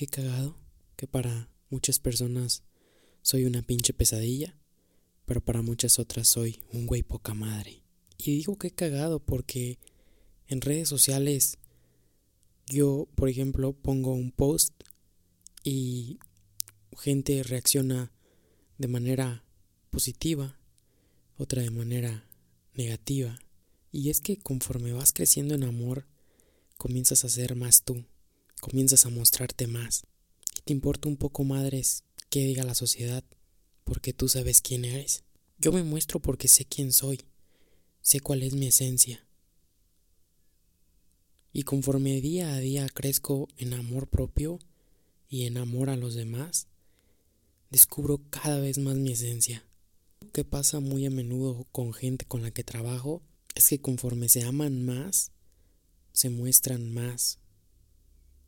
qué 0.00 0.06
cagado 0.06 0.56
que 0.96 1.06
para 1.06 1.50
muchas 1.68 1.98
personas 1.98 2.62
soy 3.20 3.44
una 3.44 3.60
pinche 3.60 3.92
pesadilla, 3.92 4.56
pero 5.26 5.44
para 5.44 5.60
muchas 5.60 5.98
otras 5.98 6.26
soy 6.26 6.62
un 6.72 6.86
güey 6.86 7.02
poca 7.02 7.34
madre. 7.34 7.82
Y 8.16 8.36
digo 8.36 8.56
que 8.56 8.70
cagado 8.70 9.20
porque 9.20 9.78
en 10.46 10.62
redes 10.62 10.88
sociales 10.88 11.58
yo, 12.66 13.08
por 13.14 13.28
ejemplo, 13.28 13.74
pongo 13.74 14.14
un 14.14 14.32
post 14.32 14.72
y 15.64 16.18
gente 16.98 17.42
reacciona 17.42 18.10
de 18.78 18.88
manera 18.88 19.44
positiva, 19.90 20.58
otra 21.36 21.60
de 21.60 21.70
manera 21.70 22.26
negativa. 22.72 23.38
Y 23.92 24.08
es 24.08 24.22
que 24.22 24.38
conforme 24.38 24.94
vas 24.94 25.12
creciendo 25.12 25.54
en 25.54 25.64
amor, 25.64 26.06
comienzas 26.78 27.26
a 27.26 27.28
ser 27.28 27.54
más 27.54 27.82
tú, 27.82 28.06
comienzas 28.60 29.06
a 29.06 29.10
mostrarte 29.10 29.66
más. 29.66 30.04
Y 30.58 30.62
te 30.62 30.72
importa 30.72 31.08
un 31.08 31.16
poco 31.16 31.44
madres 31.44 32.04
qué 32.28 32.40
diga 32.40 32.64
la 32.64 32.74
sociedad, 32.74 33.24
porque 33.84 34.12
tú 34.12 34.28
sabes 34.28 34.60
quién 34.60 34.84
eres. 34.84 35.24
Yo 35.58 35.72
me 35.72 35.82
muestro 35.82 36.20
porque 36.20 36.48
sé 36.48 36.64
quién 36.64 36.92
soy, 36.92 37.20
sé 38.00 38.20
cuál 38.20 38.42
es 38.42 38.54
mi 38.54 38.66
esencia. 38.66 39.26
Y 41.52 41.64
conforme 41.64 42.20
día 42.20 42.54
a 42.54 42.60
día 42.60 42.88
crezco 42.88 43.48
en 43.56 43.74
amor 43.74 44.08
propio 44.08 44.60
y 45.28 45.46
en 45.46 45.56
amor 45.56 45.90
a 45.90 45.96
los 45.96 46.14
demás, 46.14 46.68
descubro 47.70 48.20
cada 48.30 48.60
vez 48.60 48.78
más 48.78 48.96
mi 48.96 49.12
esencia. 49.12 49.66
Lo 50.20 50.30
que 50.30 50.44
pasa 50.44 50.80
muy 50.80 51.06
a 51.06 51.10
menudo 51.10 51.66
con 51.72 51.92
gente 51.92 52.24
con 52.24 52.42
la 52.42 52.50
que 52.50 52.62
trabajo 52.62 53.22
es 53.54 53.68
que 53.68 53.80
conforme 53.80 54.28
se 54.28 54.42
aman 54.44 54.84
más, 54.84 55.32
se 56.12 56.30
muestran 56.30 56.92
más. 56.92 57.38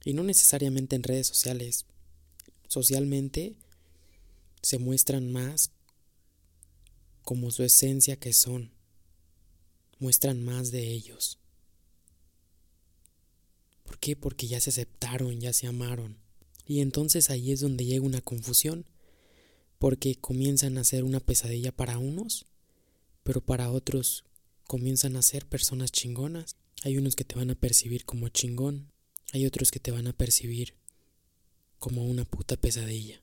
Y 0.04 0.14
no 0.14 0.22
necesariamente 0.22 0.96
en 0.96 1.02
redes 1.02 1.26
sociales. 1.26 1.86
Socialmente 2.68 3.54
se 4.62 4.78
muestran 4.78 5.30
más 5.30 5.70
como 7.22 7.50
su 7.50 7.62
esencia 7.62 8.16
que 8.16 8.32
son. 8.32 8.72
Muestran 9.98 10.42
más 10.42 10.70
de 10.70 10.90
ellos. 10.90 11.38
¿Por 13.84 13.98
qué? 13.98 14.16
Porque 14.16 14.48
ya 14.48 14.60
se 14.60 14.70
aceptaron, 14.70 15.40
ya 15.40 15.52
se 15.52 15.66
amaron. 15.66 16.18
Y 16.66 16.80
entonces 16.80 17.30
ahí 17.30 17.52
es 17.52 17.60
donde 17.60 17.84
llega 17.84 18.04
una 18.04 18.20
confusión, 18.20 18.86
porque 19.78 20.16
comienzan 20.16 20.78
a 20.78 20.84
ser 20.84 21.04
una 21.04 21.20
pesadilla 21.20 21.72
para 21.72 21.98
unos, 21.98 22.46
pero 23.22 23.40
para 23.40 23.70
otros 23.70 24.24
comienzan 24.66 25.16
a 25.16 25.22
ser 25.22 25.46
personas 25.46 25.92
chingonas. 25.92 26.56
Hay 26.84 26.96
unos 26.96 27.16
que 27.16 27.24
te 27.24 27.34
van 27.34 27.50
a 27.50 27.54
percibir 27.54 28.04
como 28.04 28.28
chingón, 28.28 28.91
hay 29.32 29.46
otros 29.46 29.70
que 29.70 29.80
te 29.80 29.90
van 29.90 30.06
a 30.06 30.12
percibir 30.12 30.74
como 31.78 32.04
una 32.04 32.24
puta 32.24 32.56
pesadilla. 32.56 33.22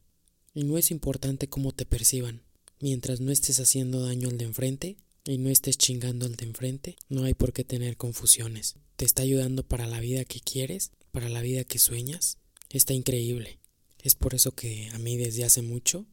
Y 0.53 0.63
no 0.63 0.77
es 0.77 0.91
importante 0.91 1.47
cómo 1.47 1.71
te 1.71 1.85
perciban. 1.85 2.41
Mientras 2.81 3.21
no 3.21 3.31
estés 3.31 3.59
haciendo 3.59 4.05
daño 4.05 4.27
al 4.29 4.37
de 4.37 4.45
enfrente 4.45 4.97
y 5.23 5.37
no 5.37 5.49
estés 5.49 5.77
chingando 5.77 6.25
al 6.25 6.35
de 6.35 6.45
enfrente, 6.45 6.95
no 7.09 7.23
hay 7.23 7.35
por 7.35 7.53
qué 7.53 7.63
tener 7.63 7.95
confusiones. 7.95 8.75
Te 8.95 9.05
está 9.05 9.21
ayudando 9.21 9.63
para 9.63 9.85
la 9.85 9.99
vida 9.99 10.25
que 10.25 10.41
quieres, 10.41 10.91
para 11.11 11.29
la 11.29 11.41
vida 11.41 11.63
que 11.63 11.77
sueñas. 11.77 12.37
Está 12.69 12.93
increíble. 12.93 13.59
Es 14.01 14.15
por 14.15 14.33
eso 14.33 14.53
que 14.53 14.89
a 14.89 14.97
mí 14.97 15.15
desde 15.15 15.43
hace 15.43 15.61
mucho, 15.61 16.07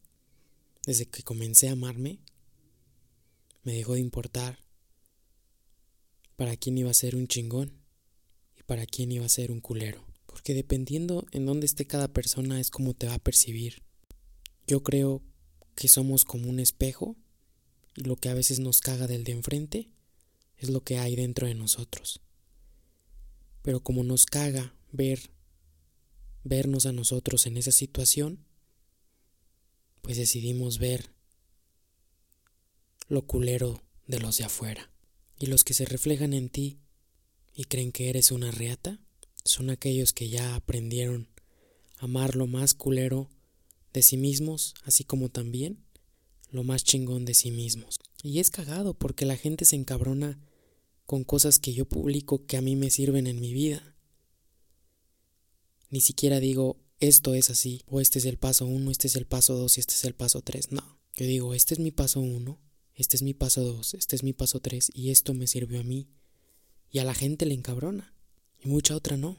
desde 0.85 1.07
que 1.07 1.23
comencé 1.23 1.69
a 1.69 1.73
amarme, 1.73 2.19
me 3.63 3.73
dejó 3.73 3.95
de 3.95 4.01
importar 4.01 4.59
para 6.37 6.57
quién 6.57 6.77
iba 6.77 6.91
a 6.91 6.95
ser 6.95 7.17
un 7.17 7.29
chingón 7.29 7.86
para 8.67 8.87
quién 8.87 9.13
iba 9.13 9.25
a 9.25 9.31
ser 9.31 9.51
un 9.51 9.61
culero. 9.61 10.05
Porque 10.27 10.55
dependiendo 10.55 11.27
en 11.33 11.47
dónde 11.47 11.67
esté 11.67 11.87
cada 11.87 12.09
persona 12.09 12.61
es 12.61 12.71
como 12.71 12.95
te 12.95 13.07
va 13.07 13.15
a 13.15 13.19
percibir. 13.19 13.83
Yo 14.67 14.83
creo 14.83 15.23
que 15.75 15.89
somos 15.89 16.25
como 16.25 16.49
un 16.49 16.61
espejo 16.61 17.17
y 17.95 18.03
lo 18.03 18.17
que 18.17 18.29
a 18.29 18.35
veces 18.35 18.59
nos 18.59 18.81
caga 18.81 19.07
del 19.07 19.25
de 19.25 19.33
enfrente 19.33 19.91
es 20.57 20.71
lo 20.71 20.83
que 20.83 20.99
hay 20.99 21.17
dentro 21.17 21.47
de 21.47 21.55
nosotros. 21.55 22.21
Pero 23.63 23.83
como 23.83 24.05
nos 24.05 24.27
caga 24.27 24.75
ver 24.93 25.31
vernos 26.45 26.87
a 26.87 26.93
nosotros 26.93 27.47
en 27.47 27.57
esa 27.57 27.73
situación, 27.73 28.45
pues 30.03 30.17
decidimos 30.17 30.79
ver 30.79 31.11
lo 33.09 33.27
culero 33.27 33.83
de 34.07 34.21
los 34.21 34.39
de 34.39 34.45
afuera. 34.45 34.91
Y 35.39 35.47
los 35.47 35.65
que 35.65 35.75
se 35.75 35.85
reflejan 35.85 36.33
en 36.33 36.49
ti 36.49 36.81
y 37.57 37.65
creen 37.65 37.91
que 37.91 38.11
eres 38.11 38.31
una 38.31 38.51
reata 38.51 39.01
son 39.45 39.71
aquellos 39.71 40.13
que 40.13 40.29
ya 40.29 40.55
aprendieron 40.55 41.29
a 41.99 42.05
amar 42.05 42.37
lo 42.37 42.47
más 42.47 42.75
culero 42.75 43.31
de 43.93 44.03
sí 44.03 44.17
mismos, 44.17 44.75
así 44.85 45.05
como 45.05 45.31
también 45.31 45.85
lo 46.51 46.65
más 46.65 46.85
chingón 46.85 47.25
de 47.25 47.35
sí 47.35 47.51
mismos. 47.51 47.99
Y 48.23 48.41
es 48.41 48.51
cagado 48.51 48.95
porque 48.95 49.25
la 49.25 49.37
gente 49.37 49.65
se 49.65 49.77
encabrona 49.77 50.39
con 51.07 51.25
cosas 51.25 51.59
que 51.59 51.73
yo 51.73 51.87
publico 51.89 52.45
que 52.47 52.57
a 52.57 52.61
mí 52.61 52.77
me 52.77 52.91
sirven 52.91 53.27
en 53.27 53.41
mi 53.41 53.55
vida. 53.55 53.97
Ni 55.89 56.01
siquiera 56.01 56.41
digo 56.41 56.83
esto 56.99 57.35
es 57.35 57.51
así, 57.51 57.83
o 57.87 58.01
este 58.01 58.19
es 58.19 58.25
el 58.25 58.39
paso 58.39 58.67
uno, 58.67 58.91
este 58.91 59.07
es 59.07 59.17
el 59.17 59.27
paso 59.27 59.55
dos 59.55 59.77
y 59.77 59.81
este 59.81 59.95
es 59.95 60.05
el 60.05 60.15
paso 60.15 60.43
tres. 60.43 60.73
No, 60.73 60.99
yo 61.17 61.27
digo 61.27 61.55
este 61.55 61.75
es 61.75 61.81
mi 61.81 61.93
paso 61.93 62.21
uno, 62.21 62.61
este 62.95 63.17
es 63.17 63.23
mi 63.23 63.33
paso 63.33 63.63
dos, 63.63 63.95
este 63.95 64.17
es 64.17 64.23
mi 64.23 64.33
paso 64.33 64.61
tres 64.61 64.91
y 64.93 65.11
esto 65.11 65.33
me 65.33 65.47
sirvió 65.47 65.81
a 65.81 65.85
mí. 65.85 66.09
Y 66.91 66.99
a 66.99 67.05
la 67.05 67.15
gente 67.15 67.47
le 67.47 67.55
encabrona, 67.55 68.13
y 68.63 68.69
mucha 68.69 68.95
otra 68.95 69.17
no. 69.17 69.37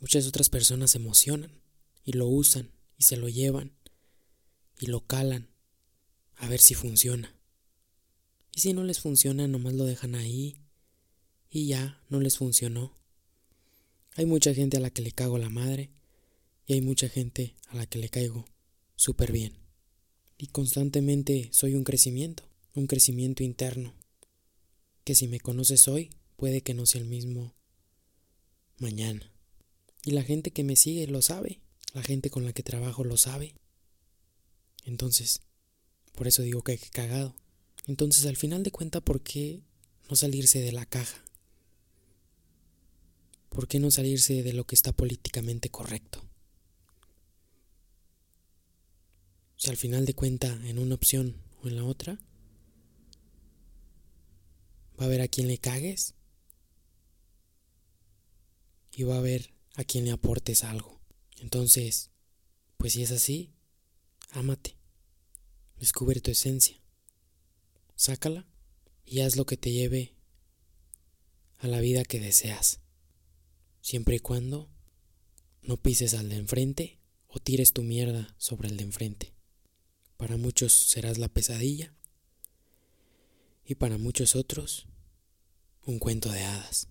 Muchas 0.00 0.26
otras 0.26 0.48
personas 0.48 0.92
se 0.92 0.98
emocionan 0.98 1.50
y 2.04 2.12
lo 2.12 2.26
usan 2.26 2.70
y 2.96 3.04
se 3.04 3.16
lo 3.16 3.28
llevan 3.28 3.72
y 4.78 4.86
lo 4.86 5.06
calan 5.06 5.48
a 6.36 6.48
ver 6.48 6.60
si 6.60 6.74
funciona. 6.74 7.34
Y 8.54 8.60
si 8.60 8.72
no 8.72 8.82
les 8.82 9.00
funciona, 9.00 9.46
nomás 9.46 9.74
lo 9.74 9.84
dejan 9.84 10.14
ahí 10.14 10.56
y 11.50 11.66
ya 11.66 12.02
no 12.08 12.20
les 12.20 12.38
funcionó. 12.38 12.96
Hay 14.16 14.26
mucha 14.26 14.54
gente 14.54 14.78
a 14.78 14.80
la 14.80 14.90
que 14.90 15.02
le 15.02 15.12
cago 15.12 15.38
la 15.38 15.50
madre 15.50 15.90
y 16.66 16.74
hay 16.74 16.80
mucha 16.80 17.08
gente 17.08 17.56
a 17.68 17.76
la 17.76 17.86
que 17.86 17.98
le 17.98 18.08
caigo 18.08 18.46
súper 18.96 19.32
bien. 19.32 19.58
Y 20.38 20.46
constantemente 20.46 21.50
soy 21.52 21.74
un 21.74 21.84
crecimiento, 21.84 22.44
un 22.74 22.86
crecimiento 22.86 23.42
interno, 23.42 23.94
que 25.04 25.14
si 25.14 25.28
me 25.28 25.40
conoces 25.40 25.88
hoy 25.88 26.10
puede 26.36 26.62
que 26.62 26.74
no 26.74 26.86
sea 26.86 27.00
el 27.00 27.06
mismo 27.06 27.54
mañana. 28.78 29.32
Y 30.04 30.12
la 30.12 30.22
gente 30.22 30.50
que 30.50 30.64
me 30.64 30.76
sigue 30.76 31.06
lo 31.06 31.22
sabe. 31.22 31.60
La 31.92 32.02
gente 32.02 32.30
con 32.30 32.44
la 32.44 32.52
que 32.52 32.62
trabajo 32.62 33.04
lo 33.04 33.16
sabe. 33.16 33.54
Entonces, 34.84 35.42
por 36.12 36.26
eso 36.26 36.42
digo 36.42 36.62
que 36.62 36.78
cagado. 36.78 37.34
Entonces, 37.86 38.26
al 38.26 38.36
final 38.36 38.62
de 38.62 38.70
cuenta, 38.70 39.00
¿por 39.00 39.20
qué 39.20 39.60
no 40.08 40.16
salirse 40.16 40.60
de 40.60 40.72
la 40.72 40.86
caja? 40.86 41.22
¿Por 43.48 43.66
qué 43.66 43.80
no 43.80 43.90
salirse 43.90 44.42
de 44.42 44.52
lo 44.52 44.64
que 44.64 44.74
está 44.74 44.92
políticamente 44.92 45.70
correcto? 45.70 46.22
Si 49.56 49.68
al 49.68 49.76
final 49.76 50.06
de 50.06 50.14
cuenta, 50.14 50.48
en 50.66 50.78
una 50.78 50.94
opción 50.94 51.36
o 51.62 51.68
en 51.68 51.76
la 51.76 51.84
otra, 51.84 52.18
va 55.00 55.04
a 55.04 55.06
haber 55.06 55.22
a 55.22 55.28
quien 55.28 55.48
le 55.48 55.56
cagues 55.56 56.14
y 58.92 59.04
va 59.04 59.14
a 59.14 59.18
haber 59.18 59.54
a 59.76 59.84
quien 59.84 60.04
le 60.04 60.10
aportes 60.10 60.62
algo. 60.62 61.00
Entonces, 61.38 62.10
pues 62.76 62.92
si 62.92 63.02
es 63.02 63.10
así, 63.10 63.54
ámate, 64.32 64.76
descubre 65.78 66.20
tu 66.20 66.30
esencia, 66.30 66.76
sácala 67.94 68.46
y 69.06 69.20
haz 69.20 69.36
lo 69.36 69.46
que 69.46 69.56
te 69.56 69.72
lleve 69.72 70.14
a 71.58 71.66
la 71.66 71.80
vida 71.80 72.04
que 72.04 72.20
deseas, 72.20 72.80
siempre 73.80 74.16
y 74.16 74.20
cuando 74.20 74.68
no 75.62 75.78
pises 75.78 76.12
al 76.12 76.28
de 76.28 76.36
enfrente 76.36 77.00
o 77.26 77.40
tires 77.40 77.72
tu 77.72 77.82
mierda 77.82 78.34
sobre 78.36 78.68
el 78.68 78.76
de 78.76 78.84
enfrente. 78.84 79.34
Para 80.18 80.36
muchos 80.36 80.74
serás 80.74 81.16
la 81.16 81.28
pesadilla 81.28 81.94
y 83.64 83.76
para 83.76 83.96
muchos 83.96 84.36
otros 84.36 84.89
un 85.86 85.98
cuento 85.98 86.30
de 86.30 86.42
hadas. 86.44 86.88